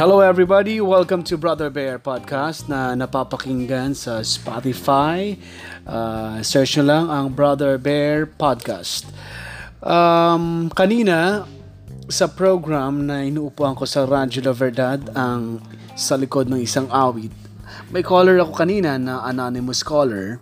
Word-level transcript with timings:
Hello 0.00 0.24
everybody, 0.24 0.80
welcome 0.80 1.20
to 1.20 1.36
Brother 1.36 1.68
Bear 1.68 2.00
Podcast 2.00 2.72
na 2.72 2.96
napapakinggan 2.96 3.92
sa 3.92 4.24
Spotify. 4.24 5.36
Uh, 5.84 6.40
search 6.40 6.80
nyo 6.80 6.88
lang 6.88 7.04
ang 7.12 7.26
Brother 7.28 7.76
Bear 7.76 8.24
Podcast. 8.24 9.04
Um, 9.84 10.72
kanina, 10.72 11.44
sa 12.08 12.32
program 12.32 13.12
na 13.12 13.28
inuupuan 13.28 13.76
ko 13.76 13.84
sa 13.84 14.08
Radyo 14.08 14.40
La 14.48 14.56
Verdad, 14.56 15.04
ang 15.12 15.60
sa 15.92 16.16
likod 16.16 16.48
ng 16.48 16.64
isang 16.64 16.88
awit, 16.88 17.36
may 17.92 18.00
caller 18.00 18.40
ako 18.40 18.56
kanina 18.56 18.96
na 18.96 19.20
anonymous 19.28 19.84
caller. 19.84 20.40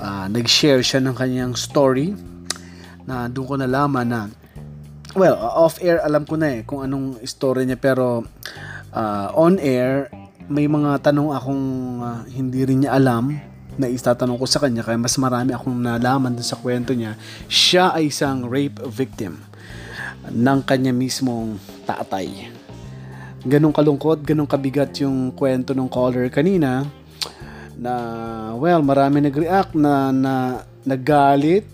Uh, 0.00 0.24
nag-share 0.32 0.80
siya 0.80 1.04
ng 1.04 1.12
kanyang 1.12 1.52
story 1.52 2.16
na 3.04 3.28
doon 3.28 3.44
ko 3.44 3.54
nalaman 3.60 4.08
na 4.08 4.20
well, 5.12 5.36
off-air 5.36 6.00
alam 6.00 6.28
ko 6.28 6.40
na 6.40 6.48
eh 6.48 6.64
kung 6.64 6.80
anong 6.80 7.20
story 7.28 7.68
niya 7.68 7.76
pero 7.80 8.24
uh, 8.96 9.28
on 9.36 9.60
air, 9.60 10.08
may 10.48 10.64
mga 10.64 11.04
tanong 11.04 11.36
akong 11.36 11.64
uh, 12.00 12.24
hindi 12.32 12.64
rin 12.64 12.82
niya 12.82 12.96
alam 12.96 13.36
na 13.76 13.92
itatanong 13.92 14.40
ko 14.40 14.46
sa 14.48 14.56
kanya 14.64 14.80
kaya 14.80 14.96
mas 14.96 15.20
marami 15.20 15.52
akong 15.52 15.76
nalaman 15.76 16.32
dun 16.32 16.46
sa 16.46 16.56
kwento 16.56 16.96
niya. 16.96 17.12
Siya 17.46 17.92
ay 17.92 18.08
isang 18.08 18.48
rape 18.48 18.80
victim 18.88 19.36
ng 20.32 20.60
kanya 20.64 20.96
mismong 20.96 21.60
tatay. 21.84 22.48
Ganong 23.46 23.76
kalungkot, 23.76 24.24
ganong 24.24 24.48
kabigat 24.48 24.96
yung 25.04 25.30
kwento 25.36 25.76
ng 25.76 25.86
caller 25.92 26.32
kanina 26.32 26.88
na 27.76 27.94
well, 28.56 28.80
marami 28.80 29.20
nag-react 29.28 29.76
na, 29.76 30.08
na 30.08 30.34
nagalit 30.82 31.68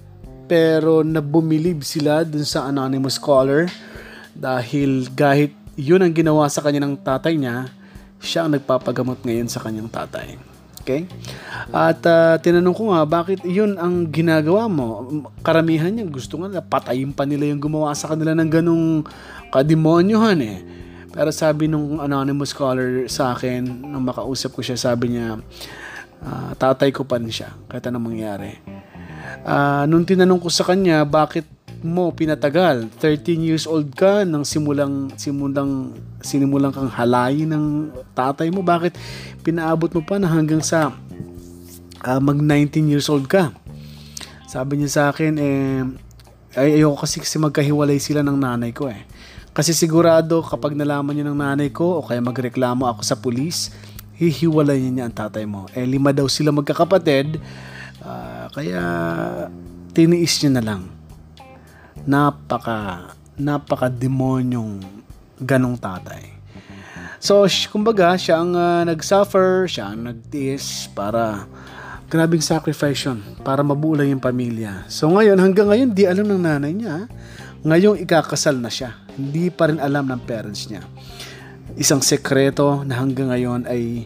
pero 0.50 1.06
nabumilib 1.06 1.86
sila 1.86 2.27
dun 2.27 2.42
sa 2.42 2.66
anonymous 2.66 3.16
caller 3.16 3.70
dahil 4.34 5.06
kahit 5.14 5.61
yun 5.77 6.05
ang 6.05 6.12
ginawa 6.12 6.48
sa 6.48 6.61
kanya 6.61 6.84
ng 6.84 7.01
tatay 7.01 7.37
niya, 7.37 7.73
siya 8.23 8.47
ang 8.47 8.55
nagpapagamot 8.55 9.20
ngayon 9.25 9.48
sa 9.51 9.61
kanyang 9.65 9.91
tatay. 9.91 10.39
Okay? 10.83 11.06
At 11.70 12.03
uh, 12.03 12.34
tinanong 12.42 12.75
ko 12.75 12.91
nga, 12.91 13.06
bakit 13.06 13.47
yun 13.47 13.78
ang 13.78 14.11
ginagawa 14.11 14.67
mo? 14.67 15.06
Karamihan 15.47 15.95
niya 15.95 16.11
gusto 16.11 16.43
nga 16.43 16.59
patayin 16.59 17.15
pa 17.15 17.23
nila 17.23 17.47
yung 17.47 17.62
gumawa 17.62 17.95
sa 17.95 18.11
kanila 18.11 18.34
ng 18.34 18.50
ganong 18.50 18.87
kademonyohan 19.55 20.43
eh. 20.43 20.59
Pero 21.12 21.31
sabi 21.31 21.70
nung 21.70 22.03
anonymous 22.03 22.50
caller 22.50 23.06
sa 23.06 23.31
akin, 23.31 23.62
nung 23.62 24.03
makausap 24.03 24.59
ko 24.59 24.61
siya, 24.65 24.75
sabi 24.75 25.15
niya, 25.15 25.39
uh, 26.27 26.50
tatay 26.59 26.91
ko 26.91 27.06
pa 27.06 27.23
rin 27.23 27.31
siya, 27.31 27.55
kahit 27.70 27.87
anong 27.87 28.11
mangyari. 28.11 28.59
Uh, 29.47 29.87
nung 29.87 30.03
tinanong 30.03 30.43
ko 30.43 30.50
sa 30.50 30.67
kanya, 30.67 31.06
bakit 31.06 31.47
mo 31.83 32.14
pinatagal. 32.14 32.88
13 32.98 33.42
years 33.42 33.66
old 33.66 33.91
ka 33.92 34.22
nang 34.22 34.47
simulang 34.47 35.11
simulang 35.19 35.91
sinimulang 36.22 36.70
kang 36.70 36.88
halayin 36.88 37.50
ng 37.50 37.66
tatay 38.14 38.48
mo. 38.48 38.62
Bakit 38.62 38.94
pinaabot 39.42 39.91
mo 39.91 40.03
pa 40.03 40.16
na 40.22 40.30
hanggang 40.30 40.62
sa 40.62 40.94
uh, 42.06 42.20
mag 42.22 42.38
19 42.38 42.86
years 42.91 43.10
old 43.10 43.27
ka? 43.27 43.50
Sabi 44.47 44.80
niya 44.80 44.91
sa 44.91 45.03
akin 45.10 45.34
eh 45.36 45.84
ay 46.56 46.80
ayoko 46.80 47.03
kasi 47.03 47.19
kasi 47.19 47.41
magkahiwalay 47.42 47.98
sila 47.98 48.22
ng 48.22 48.38
nanay 48.38 48.70
ko 48.70 48.86
eh. 48.86 49.03
Kasi 49.53 49.77
sigurado 49.77 50.41
kapag 50.41 50.72
nalaman 50.72 51.12
niya 51.12 51.28
ng 51.28 51.38
nanay 51.38 51.69
ko 51.69 52.00
o 52.00 52.05
kaya 52.06 52.25
magreklamo 52.25 52.88
ako 52.88 53.00
sa 53.05 53.20
pulis, 53.20 53.75
hihiwalay 54.16 54.80
niya 54.80 55.10
ang 55.10 55.16
tatay 55.16 55.44
mo. 55.44 55.69
Eh 55.77 55.84
lima 55.84 56.14
daw 56.14 56.25
sila 56.30 56.55
magkakapatid, 56.55 57.36
uh, 58.00 58.48
kaya 58.55 58.80
tiniis 59.92 60.41
niya 60.41 60.56
na 60.56 60.64
lang 60.64 61.02
napaka 62.06 63.12
napaka 63.39 63.89
demonyong 63.89 64.83
ganong 65.41 65.78
tatay. 65.81 66.31
So, 67.22 67.47
kumbaga, 67.70 68.19
siya 68.19 68.42
ang 68.42 68.59
uh, 68.59 68.82
nag-suffer, 68.82 69.71
siya 69.71 69.94
ang 69.94 70.10
nagtiis 70.10 70.91
para 70.91 71.47
grabing 72.12 72.44
sacrifice 72.44 73.09
yun 73.09 73.25
para 73.41 73.65
mabuo 73.65 73.97
yung 73.97 74.21
pamilya. 74.21 74.84
So 74.93 75.09
ngayon, 75.09 75.41
hanggang 75.41 75.72
ngayon, 75.72 75.88
di 75.97 76.04
alam 76.04 76.28
ng 76.28 76.44
nanay 76.44 76.76
niya. 76.76 77.09
Ngayong 77.65 78.05
ikakasal 78.05 78.60
na 78.60 78.69
siya. 78.69 79.00
Hindi 79.16 79.49
pa 79.49 79.72
rin 79.72 79.81
alam 79.81 80.12
ng 80.12 80.21
parents 80.28 80.69
niya. 80.69 80.84
Isang 81.78 82.05
sekreto 82.05 82.84
na 82.84 83.00
hanggang 83.00 83.32
ngayon 83.32 83.65
ay 83.65 84.05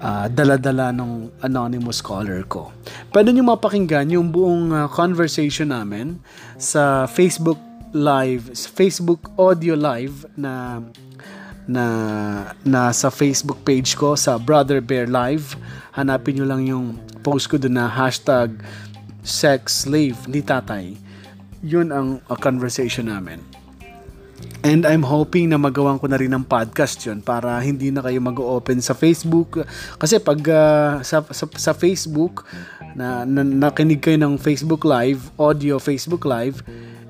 uh, 0.00 0.26
dala-dala 0.26 0.90
ng 0.90 1.30
anonymous 1.44 2.00
caller 2.00 2.42
ko. 2.48 2.72
Pwede 3.12 3.30
nyo 3.30 3.44
mapakinggan 3.54 4.08
yung 4.10 4.32
buong 4.32 4.72
uh, 4.72 4.88
conversation 4.90 5.70
namin 5.70 6.18
sa 6.56 7.04
Facebook 7.06 7.60
Live, 7.90 8.54
Facebook 8.54 9.34
Audio 9.34 9.74
Live 9.74 10.22
na 10.38 10.78
na 11.70 11.84
na 12.66 12.90
sa 12.90 13.10
Facebook 13.10 13.62
page 13.62 13.94
ko 13.94 14.18
sa 14.18 14.38
Brother 14.38 14.82
Bear 14.82 15.06
Live. 15.06 15.54
Hanapin 15.94 16.38
nyo 16.38 16.46
lang 16.46 16.62
yung 16.66 16.98
post 17.22 17.50
ko 17.50 17.58
doon 17.58 17.78
na 17.78 17.86
hashtag 17.86 18.54
sex 19.22 19.84
slave 19.86 20.16
ni 20.26 20.40
tatay. 20.40 20.96
Yun 21.60 21.92
ang 21.92 22.08
uh, 22.30 22.38
conversation 22.38 23.10
namin. 23.10 23.42
And 24.60 24.84
I'm 24.84 25.00
hoping 25.00 25.48
na 25.48 25.56
magawan 25.56 25.96
ko 25.96 26.04
na 26.04 26.20
rin 26.20 26.36
ng 26.36 26.44
podcast 26.44 27.00
yon 27.08 27.24
para 27.24 27.56
hindi 27.64 27.88
na 27.88 28.04
kayo 28.04 28.20
mag-open 28.20 28.84
sa 28.84 28.92
Facebook. 28.92 29.64
Kasi 29.96 30.20
pag 30.20 30.36
uh, 30.36 31.00
sa, 31.00 31.24
sa, 31.32 31.48
sa 31.56 31.72
Facebook, 31.72 32.44
na, 32.92 33.24
na 33.24 33.40
nakinig 33.40 34.04
kayo 34.04 34.20
ng 34.20 34.36
Facebook 34.36 34.84
Live, 34.84 35.32
audio 35.40 35.80
Facebook 35.80 36.28
Live, 36.28 36.60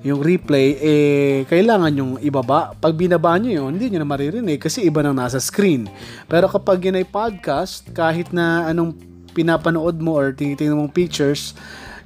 yung 0.01 0.23
replay, 0.23 0.79
eh, 0.79 1.37
kailangan 1.45 1.91
yung 1.91 2.11
ibaba. 2.23 2.71
Pag 2.79 2.95
binaba 2.95 3.35
nyo 3.35 3.51
yun, 3.51 3.75
hindi 3.75 3.91
nyo 3.91 3.99
na 3.99 4.07
maririnig 4.07 4.57
kasi 4.57 4.87
iba 4.87 5.03
nang 5.03 5.19
nasa 5.19 5.37
screen. 5.37 5.91
Pero 6.31 6.47
kapag 6.47 6.87
yun 6.87 6.97
ay 6.97 7.05
podcast, 7.05 7.83
kahit 7.91 8.31
na 8.31 8.71
anong 8.71 8.95
pinapanood 9.35 9.99
mo 9.99 10.15
or 10.15 10.31
tinitingnan 10.31 10.79
mong 10.87 10.95
pictures, 10.95 11.51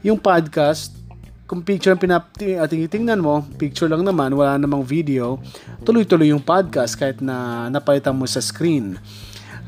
yung 0.02 0.18
podcast, 0.18 0.95
kung 1.46 1.62
picture 1.62 1.94
ang 1.94 2.02
pinap 2.02 2.34
uh, 2.42 2.66
tinitingnan 2.66 3.22
mo, 3.22 3.46
picture 3.62 3.86
lang 3.86 4.02
naman, 4.02 4.34
wala 4.34 4.58
namang 4.58 4.82
video, 4.82 5.38
tuloy-tuloy 5.86 6.34
yung 6.34 6.42
podcast 6.42 6.98
kahit 6.98 7.22
na 7.22 7.70
napalitan 7.70 8.18
mo 8.18 8.26
sa 8.26 8.42
screen. 8.42 8.98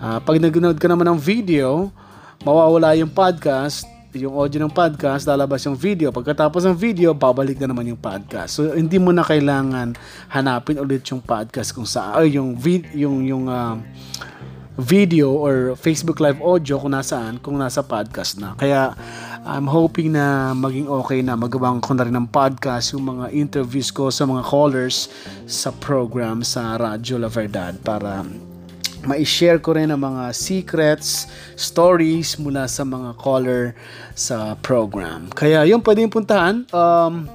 Uh, 0.01 0.17
pag 0.21 0.41
nag-nood 0.41 0.81
ka 0.81 0.89
naman 0.89 1.05
ng 1.13 1.19
video, 1.21 1.93
mawawala 2.41 2.97
yung 2.97 3.13
podcast, 3.13 3.85
yung 4.17 4.33
audio 4.33 4.65
ng 4.65 4.73
podcast, 4.73 5.29
lalabas 5.29 5.61
yung 5.69 5.77
video. 5.77 6.09
Pagkatapos 6.09 6.65
ng 6.65 6.73
video, 6.73 7.13
babalik 7.13 7.61
na 7.61 7.69
naman 7.69 7.94
yung 7.94 8.01
podcast. 8.01 8.57
So 8.57 8.73
hindi 8.73 8.97
mo 8.97 9.13
na 9.13 9.21
kailangan 9.21 9.94
hanapin 10.33 10.81
ulit 10.81 11.05
yung 11.13 11.21
podcast 11.21 11.77
kung 11.77 11.85
sa 11.85 12.17
ay 12.17 12.41
yung 12.41 12.57
vid, 12.57 12.89
yung 12.97 13.21
yung 13.21 13.45
uh, 13.45 13.77
video 14.77 15.33
or 15.33 15.77
Facebook 15.77 16.17
live 16.21 16.41
audio 16.41 16.81
kung 16.81 16.94
nasaan, 16.94 17.38
kung 17.38 17.57
nasa 17.57 17.85
podcast 17.85 18.41
na. 18.41 18.57
Kaya 18.57 18.97
I'm 19.47 19.63
hoping 19.63 20.11
na 20.11 20.51
maging 20.51 20.91
okay 20.91 21.23
na 21.23 21.39
magawang 21.39 21.79
ko 21.79 21.95
na 21.95 22.03
rin 22.03 22.19
ng 22.19 22.27
podcast 22.27 22.91
yung 22.91 23.07
mga 23.07 23.31
interviews 23.31 23.95
ko 23.95 24.11
sa 24.11 24.27
mga 24.27 24.43
callers 24.43 25.07
sa 25.47 25.71
program 25.71 26.43
sa 26.43 26.75
Radyo 26.75 27.15
La 27.15 27.31
Verdad 27.31 27.79
para 27.79 28.27
ma-share 29.07 29.63
ko 29.63 29.79
rin 29.79 29.87
ang 29.87 30.03
mga 30.03 30.35
secrets, 30.35 31.31
stories 31.55 32.35
mula 32.35 32.67
sa 32.67 32.83
mga 32.83 33.15
caller 33.15 33.71
sa 34.11 34.59
program. 34.59 35.31
Kaya 35.31 35.63
yung 35.63 35.79
pwede 35.79 36.03
yung 36.03 36.11
puntahan. 36.11 36.67
Um, 36.75 37.31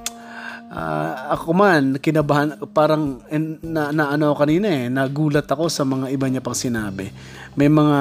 uh, 0.69 1.11
ako 1.33 1.49
man, 1.57 1.97
kinabahan, 1.97 2.61
parang 2.77 3.25
na, 3.65 3.89
na 3.89 4.13
ano 4.13 4.37
kanina 4.37 4.69
eh, 4.69 4.85
nagulat 4.85 5.49
ako 5.49 5.65
sa 5.65 5.81
mga 5.81 6.13
iba 6.13 6.29
niya 6.29 6.45
pang 6.45 6.53
sinabi. 6.53 7.09
May 7.57 7.73
mga 7.73 7.97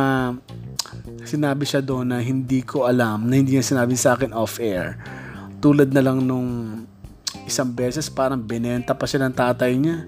sinabi 1.22 1.64
siya 1.68 1.84
doon 1.84 2.12
na 2.12 2.18
hindi 2.18 2.64
ko 2.64 2.88
alam, 2.88 3.28
na 3.28 3.38
hindi 3.38 3.56
niya 3.56 3.64
sinabi 3.64 3.94
sa 3.94 4.16
akin 4.16 4.34
off-air. 4.34 4.96
Tulad 5.62 5.92
na 5.94 6.02
lang 6.02 6.24
nung 6.24 6.82
isang 7.46 7.70
beses 7.70 8.08
parang 8.10 8.40
binenta 8.40 8.92
pa 8.96 9.04
siya 9.06 9.26
ng 9.26 9.34
tatay 9.34 9.72
niya. 9.76 10.06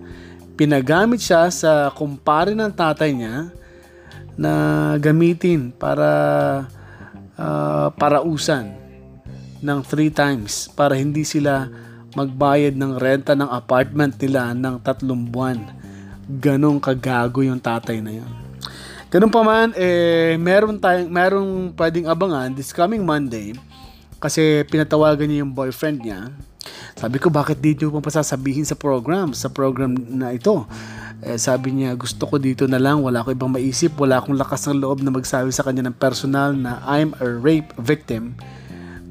Pinagamit 0.54 1.18
siya 1.18 1.50
sa 1.50 1.90
kumpare 1.90 2.54
ng 2.54 2.70
tatay 2.70 3.10
niya 3.10 3.50
na 4.34 4.52
gamitin 4.98 5.70
para 5.70 6.10
uh, 7.38 7.88
parausan 7.94 8.74
ng 9.62 9.80
three 9.82 10.10
times 10.10 10.68
para 10.74 10.94
hindi 10.98 11.24
sila 11.24 11.70
magbayad 12.14 12.78
ng 12.78 12.92
renta 13.00 13.34
ng 13.34 13.50
apartment 13.50 14.14
nila 14.22 14.54
ng 14.54 14.78
tatlong 14.82 15.26
buwan. 15.26 15.58
Ganong 16.38 16.78
kagago 16.78 17.42
yung 17.42 17.58
tatay 17.58 17.98
na 17.98 18.22
yun. 18.22 18.44
Ganun 19.12 19.30
pa 19.30 19.40
man, 19.44 19.70
eh, 19.76 20.36
meron 20.40 20.76
tayong, 20.80 21.08
merong 21.08 21.50
pwedeng 21.76 22.06
abangan 22.10 22.50
this 22.52 22.74
coming 22.74 23.04
Monday 23.04 23.54
kasi 24.18 24.64
pinatawagan 24.66 25.28
niya 25.28 25.44
yung 25.44 25.52
boyfriend 25.52 26.00
niya. 26.02 26.32
Sabi 26.96 27.20
ko, 27.20 27.28
bakit 27.28 27.60
dito 27.60 27.90
mo 27.90 28.00
pa 28.00 28.08
sasabihin 28.08 28.64
sa 28.64 28.78
program, 28.78 29.36
sa 29.36 29.52
program 29.52 29.92
na 29.94 30.32
ito? 30.32 30.64
Eh, 31.24 31.36
sabi 31.40 31.72
niya, 31.72 31.96
gusto 31.96 32.24
ko 32.24 32.36
dito 32.40 32.64
na 32.64 32.80
lang, 32.80 33.04
wala 33.04 33.24
ko 33.24 33.32
ibang 33.32 33.52
maisip, 33.52 33.96
wala 34.00 34.20
akong 34.20 34.36
lakas 34.36 34.68
ng 34.68 34.80
loob 34.80 35.00
na 35.04 35.12
magsabi 35.12 35.48
sa 35.52 35.64
kanya 35.64 35.88
ng 35.88 35.96
personal 35.96 36.52
na 36.56 36.80
I'm 36.84 37.16
a 37.20 37.26
rape 37.28 37.72
victim. 37.80 38.36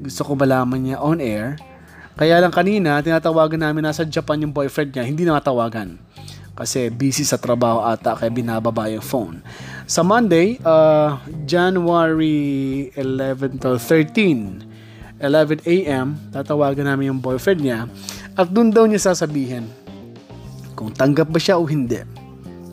Gusto 0.04 0.22
ko 0.22 0.38
malaman 0.38 0.78
niya 0.84 0.98
on 1.00 1.18
air. 1.22 1.56
Kaya 2.14 2.38
lang 2.38 2.54
kanina, 2.54 3.02
tinatawagan 3.02 3.58
namin 3.58 3.90
nasa 3.90 4.06
Japan 4.06 4.46
yung 4.46 4.54
boyfriend 4.54 4.94
niya, 4.94 5.04
hindi 5.06 5.26
na 5.26 5.34
matawagan. 5.34 5.98
Kasi 6.54 6.86
busy 6.90 7.26
sa 7.26 7.34
trabaho 7.34 7.82
ata 7.82 8.14
kaya 8.14 8.30
binababa 8.30 8.86
yung 8.86 9.02
phone. 9.02 9.36
Sa 9.90 10.06
Monday, 10.06 10.62
uh, 10.62 11.18
January 11.44 12.88
11 12.94 13.58
to 13.58 13.76
13, 13.78 14.62
11 15.18 15.66
a.m., 15.66 16.14
tatawagan 16.30 16.86
namin 16.86 17.14
yung 17.14 17.20
boyfriend 17.20 17.60
niya 17.62 17.90
at 18.38 18.46
doon 18.50 18.70
daw 18.70 18.86
niya 18.86 19.10
sasabihin 19.10 19.66
kung 20.78 20.94
tanggap 20.94 21.26
ba 21.30 21.38
siya 21.38 21.58
o 21.58 21.66
hindi. 21.66 22.02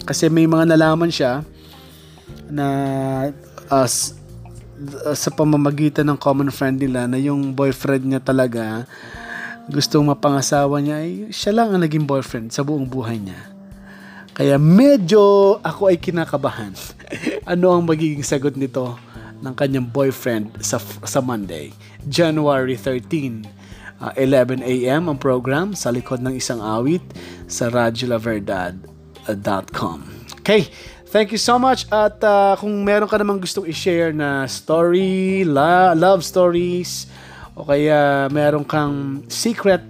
Kasi 0.06 0.30
may 0.30 0.50
mga 0.50 0.74
nalaman 0.74 1.10
siya 1.10 1.46
na 2.50 2.68
uh, 3.70 3.88
sa 5.14 5.30
pamamagitan 5.30 6.10
ng 6.10 6.18
common 6.18 6.50
friend 6.50 6.82
nila 6.82 7.06
na 7.06 7.22
yung 7.22 7.54
boyfriend 7.54 8.10
niya 8.10 8.22
talaga 8.22 8.90
gustong 9.70 10.10
mapangasawa 10.10 10.82
niya 10.82 10.98
ay 11.06 11.12
siya 11.30 11.54
lang 11.54 11.70
ang 11.72 11.82
naging 11.86 12.10
boyfriend 12.10 12.50
sa 12.50 12.66
buong 12.66 12.90
buhay 12.90 13.22
niya. 13.22 13.40
Kaya 14.32 14.56
medyo 14.56 15.60
ako 15.60 15.92
ay 15.92 16.00
kinakabahan. 16.00 16.72
ano 17.52 17.76
ang 17.76 17.84
magiging 17.84 18.24
sagot 18.24 18.56
nito 18.56 18.96
ng 19.42 19.58
kanyang 19.58 19.90
boyfriend 19.90 20.62
sa 20.64 20.78
sa 21.04 21.20
Monday, 21.20 21.74
January 22.08 22.78
13, 22.78 23.44
uh, 24.00 24.14
11 24.16 24.64
a.m. 24.64 25.12
ang 25.12 25.20
program 25.20 25.76
sa 25.76 25.92
likod 25.92 26.24
ng 26.24 26.32
isang 26.38 26.62
awit 26.64 27.04
sa 27.52 27.68
radiolaverdad.com. 27.68 30.00
Okay, 30.42 30.66
thank 31.12 31.30
you 31.30 31.38
so 31.42 31.60
much 31.60 31.86
at 31.94 32.18
uh, 32.24 32.56
kung 32.58 32.82
meron 32.82 33.12
ka 33.12 33.18
namang 33.20 33.44
gustong 33.44 33.68
i-share 33.70 34.10
na 34.16 34.48
story, 34.50 35.46
la- 35.46 35.94
love 35.94 36.26
stories, 36.26 37.06
o 37.54 37.62
kaya 37.68 38.26
meron 38.32 38.64
kang 38.66 39.22
secret, 39.30 39.84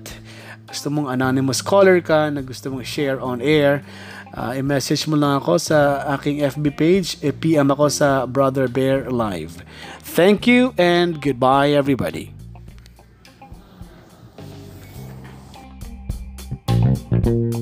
gusto 0.68 0.92
mong 0.92 1.08
anonymous 1.14 1.62
caller 1.64 2.02
ka 2.04 2.30
na 2.32 2.42
gusto 2.44 2.70
mong 2.72 2.84
share 2.84 3.20
on 3.20 3.40
air, 3.40 3.84
uh, 4.34 4.58
i-message 4.58 5.08
mo 5.08 5.16
lang 5.16 5.40
ako 5.40 5.58
sa 5.60 6.06
aking 6.18 6.44
FB 6.44 6.66
page, 6.76 7.08
i-PM 7.24 7.72
ako 7.72 7.88
sa 7.88 8.26
Brother 8.26 8.68
Bear 8.68 9.08
Live. 9.12 9.64
Thank 10.02 10.48
you 10.48 10.76
and 10.80 11.22
goodbye 11.22 11.72
everybody. 11.72 12.34
Thank 17.22 17.56
you. 17.56 17.61